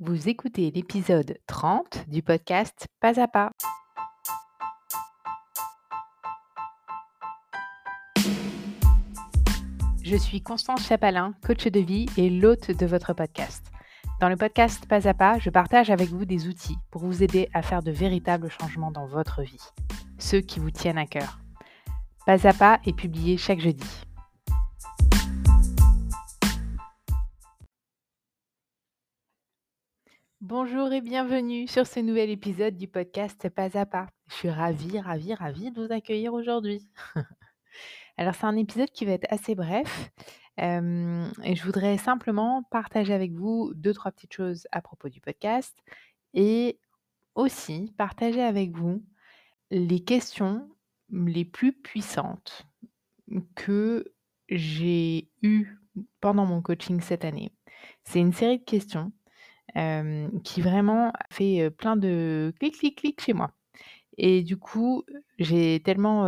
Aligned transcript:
Vous 0.00 0.28
écoutez 0.28 0.70
l'épisode 0.70 1.38
30 1.48 2.08
du 2.08 2.22
podcast 2.22 2.86
Pas 3.00 3.20
à 3.20 3.26
pas. 3.26 3.50
Je 10.04 10.14
suis 10.14 10.40
Constance 10.40 10.86
Chapalin, 10.86 11.34
coach 11.44 11.66
de 11.66 11.80
vie 11.80 12.06
et 12.16 12.30
l'hôte 12.30 12.70
de 12.70 12.86
votre 12.86 13.12
podcast. 13.12 13.72
Dans 14.20 14.28
le 14.28 14.36
podcast 14.36 14.86
Pas 14.86 15.08
à 15.08 15.14
pas, 15.14 15.40
je 15.40 15.50
partage 15.50 15.90
avec 15.90 16.10
vous 16.10 16.24
des 16.24 16.46
outils 16.46 16.78
pour 16.92 17.02
vous 17.02 17.24
aider 17.24 17.48
à 17.52 17.62
faire 17.62 17.82
de 17.82 17.90
véritables 17.90 18.50
changements 18.50 18.92
dans 18.92 19.06
votre 19.08 19.42
vie, 19.42 19.66
ceux 20.18 20.40
qui 20.40 20.60
vous 20.60 20.70
tiennent 20.70 20.96
à 20.98 21.06
cœur. 21.06 21.40
Pas 22.24 22.46
à 22.46 22.52
pas 22.52 22.78
est 22.86 22.96
publié 22.96 23.36
chaque 23.36 23.58
jeudi. 23.58 24.04
Bonjour 30.48 30.90
et 30.94 31.02
bienvenue 31.02 31.66
sur 31.66 31.86
ce 31.86 32.00
nouvel 32.00 32.30
épisode 32.30 32.74
du 32.74 32.88
podcast 32.88 33.50
Pas 33.50 33.76
à 33.76 33.84
pas. 33.84 34.06
Je 34.28 34.34
suis 34.34 34.48
ravie, 34.48 34.98
ravie, 34.98 35.34
ravie 35.34 35.70
de 35.70 35.84
vous 35.84 35.92
accueillir 35.92 36.32
aujourd'hui. 36.32 36.88
Alors 38.16 38.34
c'est 38.34 38.46
un 38.46 38.56
épisode 38.56 38.88
qui 38.88 39.04
va 39.04 39.12
être 39.12 39.30
assez 39.30 39.54
bref 39.54 40.10
euh, 40.58 41.28
et 41.44 41.54
je 41.54 41.62
voudrais 41.62 41.98
simplement 41.98 42.62
partager 42.70 43.12
avec 43.12 43.32
vous 43.32 43.74
deux, 43.74 43.92
trois 43.92 44.10
petites 44.10 44.32
choses 44.32 44.66
à 44.72 44.80
propos 44.80 45.10
du 45.10 45.20
podcast 45.20 45.76
et 46.32 46.80
aussi 47.34 47.92
partager 47.98 48.40
avec 48.40 48.74
vous 48.74 49.04
les 49.70 50.00
questions 50.00 50.66
les 51.10 51.44
plus 51.44 51.74
puissantes 51.74 52.66
que 53.54 54.14
j'ai 54.48 55.28
eues 55.42 55.76
pendant 56.22 56.46
mon 56.46 56.62
coaching 56.62 57.02
cette 57.02 57.26
année. 57.26 57.52
C'est 58.04 58.20
une 58.20 58.32
série 58.32 58.60
de 58.60 58.64
questions 58.64 59.12
qui 59.74 60.60
vraiment 60.60 61.12
fait, 61.30 61.70
plein 61.70 61.96
de 61.96 62.52
clic, 62.58 62.78
clic, 62.78 62.96
clic 62.96 63.20
chez 63.20 63.32
moi 63.32 63.52
et 64.18 64.42
du 64.42 64.56
coup, 64.56 65.04
j'ai 65.38 65.80
tellement, 65.84 66.24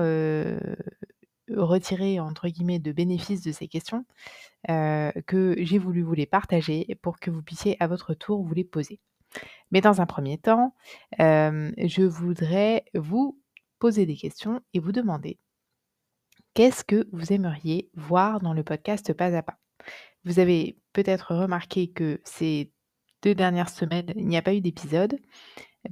retiré 1.50 2.20
entre 2.20 2.48
guillemets 2.48 2.78
«de 2.78 2.92
bénéfices» 2.92 3.42
de 3.42 3.52
ces 3.52 3.68
questions, 3.68 4.04
que 4.68 5.54
j'ai 5.58 5.78
voulu 5.78 6.02
vous 6.02 6.14
les 6.14 6.26
partager 6.26 6.96
pour 7.02 7.18
que 7.18 7.30
vous 7.30 7.42
puissiez 7.42 7.76
à 7.80 7.86
votre 7.86 8.14
tour 8.14 8.42
vous 8.42 8.54
les 8.54 8.64
poser. 8.64 9.00
Mais 9.70 9.80
dans 9.80 10.00
un 10.00 10.06
premier 10.06 10.38
temps, 10.38 10.74
je 11.18 12.02
voudrais 12.02 12.84
vous 12.94 13.38
poser 13.78 14.06
des 14.06 14.16
questions 14.16 14.60
et 14.74 14.80
vous 14.80 14.92
demander 14.92 15.38
qu'est-ce 16.54 16.84
que 16.84 17.08
vous 17.12 17.32
aimeriez 17.32 17.90
voir 17.94 18.40
dans 18.40 18.52
le 18.52 18.62
podcast 18.62 19.12
Pas 19.12 19.34
à 19.36 19.42
pas? 19.42 19.58
Vous 20.24 20.38
avez 20.38 20.76
peut-être 20.92 21.34
remarqué 21.34 21.88
que 21.88 22.20
c'est 22.24 22.70
deux 23.22 23.34
dernières 23.34 23.68
semaines, 23.68 24.12
il 24.16 24.26
n'y 24.26 24.36
a 24.36 24.42
pas 24.42 24.54
eu 24.54 24.60
d'épisode. 24.60 25.18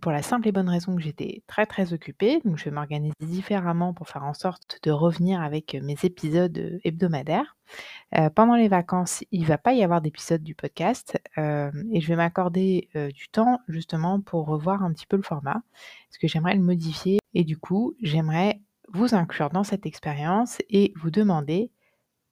Pour 0.03 0.13
la 0.13 0.23
simple 0.23 0.47
et 0.47 0.53
bonne 0.53 0.69
raison 0.69 0.95
que 0.95 1.01
j'étais 1.01 1.43
très 1.47 1.65
très 1.65 1.95
occupée, 1.95 2.41
donc 2.45 2.59
je 2.59 2.65
vais 2.65 2.71
m'organiser 2.71 3.15
différemment 3.21 3.95
pour 3.95 4.07
faire 4.07 4.25
en 4.25 4.35
sorte 4.35 4.79
de 4.83 4.91
revenir 4.91 5.41
avec 5.41 5.75
mes 5.83 5.97
épisodes 6.03 6.79
hebdomadaires. 6.85 7.57
Euh, 8.15 8.29
pendant 8.29 8.55
les 8.55 8.69
vacances, 8.69 9.25
il 9.33 9.43
ne 9.43 9.47
va 9.47 9.57
pas 9.57 9.73
y 9.73 9.83
avoir 9.83 10.03
d'épisode 10.03 10.43
du 10.43 10.55
podcast 10.55 11.19
euh, 11.39 11.71
et 11.91 12.03
je 12.03 12.09
vais 12.09 12.17
m'accorder 12.17 12.91
euh, 12.97 13.11
du 13.11 13.29
temps 13.29 13.61
justement 13.67 14.21
pour 14.21 14.47
revoir 14.47 14.83
un 14.83 14.93
petit 14.93 15.07
peu 15.07 15.17
le 15.17 15.23
format, 15.23 15.63
parce 16.09 16.19
que 16.21 16.29
j'aimerais 16.29 16.55
le 16.55 16.63
modifier 16.63 17.19
et 17.33 17.45
du 17.45 17.57
coup 17.57 17.95
j'aimerais 18.03 18.61
vous 18.93 19.15
inclure 19.15 19.49
dans 19.49 19.65
cette 19.65 19.87
expérience 19.87 20.59
et 20.69 20.93
vous 20.97 21.11
demander 21.11 21.71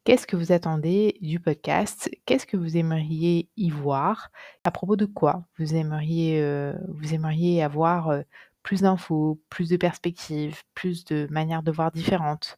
Qu'est-ce 0.06 0.28
que 0.28 0.36
vous 0.36 0.52
attendez 0.52 1.18
du 1.20 1.40
podcast? 1.40 2.08
Qu'est-ce 2.26 2.46
que 2.46 2.56
vous 2.56 2.76
aimeriez 2.76 3.48
y 3.56 3.70
voir? 3.70 4.30
À 4.62 4.70
propos 4.70 4.94
de 4.94 5.04
quoi 5.04 5.42
vous 5.58 5.74
aimeriez, 5.74 6.40
euh, 6.40 6.74
vous 6.90 7.12
aimeriez 7.12 7.60
avoir 7.60 8.10
euh, 8.10 8.22
plus 8.62 8.82
d'infos, 8.82 9.42
plus 9.50 9.68
de 9.68 9.76
perspectives, 9.76 10.62
plus 10.74 11.04
de 11.06 11.26
manières 11.32 11.64
de 11.64 11.72
voir 11.72 11.90
différentes? 11.90 12.56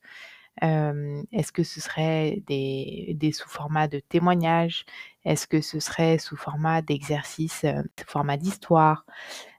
Est-ce 0.61 1.50
que 1.50 1.62
ce 1.62 1.81
serait 1.81 2.43
des, 2.47 3.33
sous-formats 3.33 3.89
de 3.89 4.01
témoignages? 4.01 4.84
Est-ce 5.25 5.47
que 5.47 5.62
ce 5.62 5.81
serait 5.81 6.19
sous 6.19 6.37
format 6.37 6.83
d'exercice, 6.83 7.65
euh, 7.65 7.83
sous 7.99 8.06
format 8.06 8.37
d'histoire? 8.37 9.06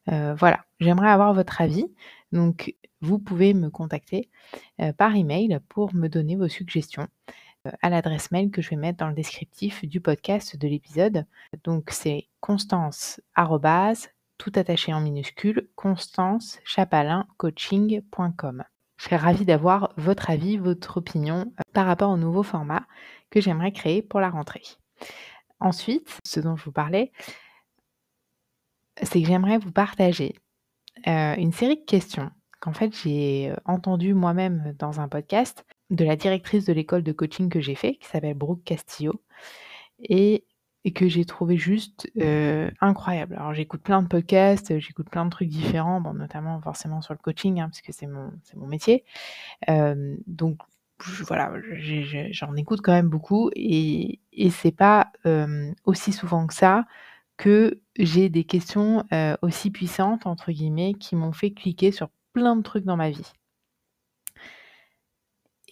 Voilà, 0.06 0.63
j'aimerais 0.80 1.09
avoir 1.09 1.34
votre 1.34 1.59
avis. 1.59 1.86
Donc, 2.31 2.75
vous 3.02 3.18
pouvez 3.18 3.53
me 3.56 3.69
contacter 3.69 4.30
par 4.97 5.16
email 5.16 5.59
pour 5.69 5.94
me 5.96 6.08
donner 6.08 6.36
vos 6.36 6.47
suggestions 6.47 7.08
à 7.81 7.90
l'adresse 7.90 8.31
mail 8.31 8.52
que 8.52 8.62
je 8.62 8.70
vais 8.70 8.75
mettre 8.75 9.00
dans 9.00 9.08
le 9.08 9.16
descriptif 9.16 9.86
du 9.86 10.02
podcast 10.02 10.56
de 10.58 10.68
l'épisode. 10.68 11.25
Donc 11.64 11.90
c'est 11.92 12.28
constance 12.40 13.22
tout 14.38 14.52
attaché 14.56 14.94
en. 14.94 15.03
Je 18.98 19.06
serais 19.06 19.18
ravie 19.18 19.46
d'avoir 19.46 19.94
votre 19.98 20.30
avis, 20.30 20.58
votre 20.58 20.98
opinion 20.98 21.53
par 21.74 21.86
rapport 21.86 22.12
au 22.12 22.18
nouveau 22.18 22.44
format 22.44 22.86
que 23.30 23.42
j'aimerais 23.42 23.72
créer 23.72 24.02
pour 24.02 24.19
la 24.19 24.30
rentrée. 24.30 24.64
Ensuite, 25.59 26.19
ce 26.25 26.40
dont 26.40 26.56
je 26.56 26.66
vous 26.66 26.72
parlais, 26.72 27.12
c'est 29.02 29.22
que 29.22 29.28
j'aimerais 29.28 29.58
vous 29.58 29.72
partager 29.72 30.36
une 31.06 31.53
série 31.53 31.78
de 31.78 31.86
questions 31.86 32.31
qu'en 32.59 32.74
fait 32.74 32.94
j'ai 32.94 33.53
entendues 33.64 34.14
moi-même 34.14 34.75
dans 34.78 35.00
un 35.00 35.08
podcast 35.08 35.66
de 35.89 36.05
la 36.05 36.16
directrice 36.16 36.66
de 36.66 36.73
l'école 36.73 37.03
de 37.03 37.11
coaching 37.11 37.50
que 37.50 37.59
j'ai 37.59 37.75
fait, 37.75 37.95
qui 37.95 38.07
s'appelle 38.07 38.35
Brooke 38.35 38.63
Castillo, 38.63 39.22
et, 40.00 40.45
que 40.95 41.07
j'ai 41.07 41.23
trouvé 41.23 41.55
juste 41.55 42.09
euh, 42.19 42.72
incroyable. 42.81 43.35
Alors 43.35 43.53
j'écoute 43.53 43.83
plein 43.83 44.01
de 44.01 44.07
podcasts, 44.07 44.79
j'écoute 44.79 45.07
plein 45.07 45.23
de 45.23 45.29
trucs 45.29 45.50
différents, 45.50 46.01
notamment 46.16 46.59
forcément 46.61 47.01
sur 47.01 47.13
le 47.13 47.19
coaching, 47.19 47.59
hein, 47.59 47.69
parce 47.69 47.81
que 47.81 47.91
c'est 47.91 48.07
mon, 48.07 48.31
mon 48.55 48.66
métier. 48.66 49.03
Euh, 49.69 50.16
donc 50.25 50.57
voilà, 51.27 51.53
j'en 52.31 52.56
écoute 52.56 52.81
quand 52.81 52.91
même 52.91 53.09
beaucoup, 53.09 53.51
et, 53.56 54.19
et 54.33 54.50
c'est 54.50 54.71
pas 54.71 55.11
euh, 55.27 55.71
aussi 55.85 56.11
souvent 56.11 56.47
que 56.47 56.56
ça 56.56 56.85
que 57.38 57.79
j'ai 57.97 58.27
des 58.29 58.44
questions 58.44 59.06
aussi 59.41 59.71
puissantes, 59.71 60.25
entre 60.25 60.51
guillemets, 60.51 60.94
qui 60.95 61.16
m'ont 61.16 61.31
fait 61.31 61.51
cliquer 61.51 61.94
sur 61.94 62.09
plein 62.33 62.57
de 62.57 62.63
trucs 62.63 62.83
dans 62.83 62.97
ma 62.97 63.11
vie. 63.11 63.31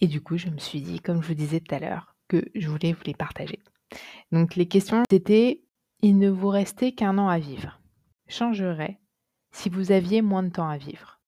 Et 0.00 0.06
du 0.06 0.20
coup, 0.20 0.36
je 0.36 0.48
me 0.48 0.58
suis 0.58 0.80
dit, 0.80 1.00
comme 1.00 1.22
je 1.22 1.28
vous 1.28 1.34
disais 1.34 1.60
tout 1.60 1.74
à 1.74 1.78
l'heure, 1.78 2.14
que 2.28 2.44
je 2.54 2.68
voulais 2.68 2.92
vous 2.92 3.02
les 3.04 3.14
partager. 3.14 3.58
Donc 4.32 4.54
les 4.54 4.68
questions, 4.68 5.02
c'était, 5.10 5.62
il 6.02 6.18
ne 6.18 6.30
vous 6.30 6.48
restait 6.48 6.92
qu'un 6.92 7.18
an 7.18 7.28
à 7.28 7.38
vivre. 7.38 7.80
Changerait 8.28 9.00
si 9.50 9.68
vous 9.68 9.92
aviez 9.92 10.22
moins 10.22 10.42
de 10.42 10.50
temps 10.50 10.68
à 10.68 10.76
vivre. 10.76 11.20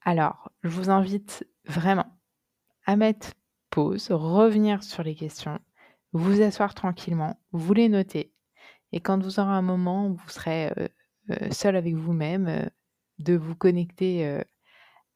Alors, 0.00 0.50
je 0.62 0.70
vous 0.70 0.90
invite 0.90 1.46
vraiment 1.66 2.06
à 2.86 2.96
mettre 2.96 3.32
pause, 3.70 4.10
revenir 4.10 4.82
sur 4.82 5.02
les 5.02 5.14
questions, 5.14 5.58
vous 6.12 6.40
asseoir 6.40 6.74
tranquillement, 6.74 7.38
vous 7.52 7.74
les 7.74 7.88
noter. 7.88 8.32
Et 8.92 9.00
quand 9.00 9.22
vous 9.22 9.40
aurez 9.40 9.50
un 9.50 9.62
moment 9.62 10.08
où 10.08 10.14
vous 10.14 10.28
serez 10.28 10.68
euh, 10.78 10.88
euh, 11.30 11.50
seul 11.50 11.76
avec 11.76 11.94
vous-même, 11.94 12.46
euh, 12.46 12.66
de 13.18 13.34
vous 13.34 13.54
connecter 13.54 14.42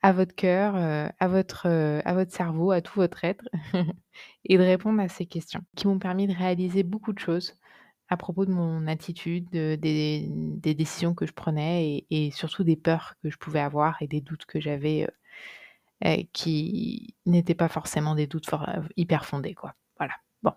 à 0.02 0.12
votre 0.12 0.34
cœur, 0.34 0.76
euh, 0.76 1.08
à, 1.18 1.28
votre, 1.28 1.66
euh, 1.66 2.00
à 2.04 2.14
votre 2.14 2.32
cerveau, 2.32 2.70
à 2.70 2.80
tout 2.80 2.94
votre 2.94 3.24
être, 3.24 3.44
et 4.44 4.56
de 4.56 4.62
répondre 4.62 5.00
à 5.00 5.08
ces 5.08 5.26
questions 5.26 5.60
qui 5.76 5.86
m'ont 5.86 5.98
permis 5.98 6.26
de 6.26 6.34
réaliser 6.34 6.82
beaucoup 6.82 7.12
de 7.12 7.18
choses 7.18 7.54
à 8.08 8.16
propos 8.16 8.44
de 8.44 8.50
mon 8.50 8.88
attitude, 8.88 9.48
des, 9.50 10.28
décisions 10.74 11.14
que 11.14 11.26
je 11.26 11.32
prenais 11.32 12.06
et, 12.10 12.30
surtout 12.32 12.64
des 12.64 12.74
peurs 12.74 13.14
que 13.22 13.30
je 13.30 13.38
pouvais 13.38 13.60
avoir 13.60 14.02
et 14.02 14.08
des 14.08 14.20
doutes 14.20 14.46
que 14.46 14.58
j'avais 14.58 15.06
euh, 16.04 16.16
qui 16.32 17.14
n'étaient 17.24 17.54
pas 17.54 17.68
forcément 17.68 18.16
des 18.16 18.26
doutes 18.26 18.50
hyper 18.96 19.26
fondés. 19.26 19.54
Quoi. 19.54 19.74
Voilà. 19.98 20.14
Bon. 20.42 20.52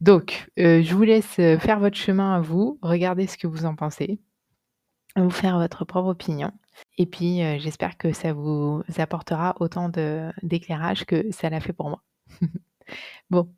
Donc, 0.00 0.50
je 0.56 0.92
vous 0.92 1.04
laisse 1.04 1.36
faire 1.36 1.78
votre 1.78 1.96
chemin 1.96 2.34
à 2.34 2.40
vous, 2.40 2.80
regardez 2.82 3.28
ce 3.28 3.38
que 3.38 3.46
vous 3.46 3.64
en 3.64 3.76
pensez, 3.76 4.18
vous 5.14 5.30
faire 5.30 5.58
votre 5.58 5.84
propre 5.84 6.08
opinion. 6.08 6.52
Et 6.98 7.06
puis, 7.06 7.38
j'espère 7.60 7.96
que 7.96 8.12
ça 8.12 8.32
vous 8.32 8.82
apportera 8.98 9.54
autant 9.60 9.90
d'éclairage 10.42 11.04
que 11.04 11.30
ça 11.32 11.50
l'a 11.50 11.60
fait 11.60 11.72
pour 11.72 11.88
moi. 11.88 12.02
Bon, 13.30 13.48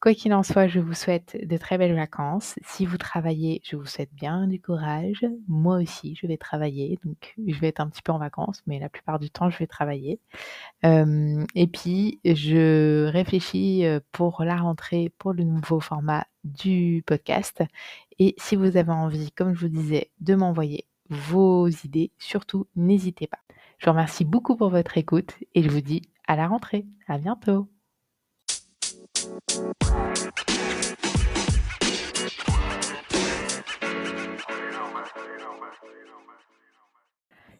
quoi 0.00 0.12
qu'il 0.12 0.34
en 0.34 0.42
soit, 0.42 0.66
je 0.66 0.78
vous 0.80 0.92
souhaite 0.92 1.38
de 1.42 1.56
très 1.56 1.78
belles 1.78 1.94
vacances. 1.94 2.56
Si 2.66 2.84
vous 2.84 2.98
travaillez, 2.98 3.62
je 3.64 3.76
vous 3.76 3.86
souhaite 3.86 4.12
bien 4.12 4.46
du 4.46 4.60
courage. 4.60 5.24
Moi 5.48 5.76
aussi, 5.76 6.14
je 6.14 6.26
vais 6.26 6.36
travailler, 6.36 6.98
donc 7.04 7.34
je 7.46 7.58
vais 7.58 7.68
être 7.68 7.80
un 7.80 7.88
petit 7.88 8.02
peu 8.02 8.12
en 8.12 8.18
vacances, 8.18 8.62
mais 8.66 8.78
la 8.78 8.90
plupart 8.90 9.18
du 9.18 9.30
temps, 9.30 9.48
je 9.48 9.58
vais 9.58 9.66
travailler. 9.66 10.20
et 10.84 11.66
puis, 11.72 12.20
je 12.24 13.06
réfléchis, 13.06 13.84
pour 14.12 14.44
la 14.44 14.56
rentrée, 14.56 15.10
pour 15.18 15.32
le 15.32 15.44
nouveau 15.44 15.80
format 15.80 16.26
du 16.44 17.02
podcast 17.06 17.62
et 18.18 18.34
si 18.38 18.56
vous 18.56 18.76
avez 18.76 18.92
envie, 18.92 19.32
comme 19.32 19.54
je 19.54 19.60
vous 19.66 19.72
disais, 19.72 20.10
de 20.20 20.34
m'envoyer 20.34 20.86
vos 21.12 21.68
idées, 21.68 22.10
surtout 22.18 22.66
n'hésitez 22.74 23.26
pas. 23.26 23.38
Je 23.78 23.86
vous 23.86 23.92
remercie 23.92 24.24
beaucoup 24.24 24.56
pour 24.56 24.70
votre 24.70 24.96
écoute 24.96 25.34
et 25.54 25.62
je 25.62 25.68
vous 25.68 25.80
dis 25.80 26.02
à 26.26 26.36
la 26.36 26.48
rentrée. 26.48 26.86
À 27.06 27.18
bientôt. 27.18 27.68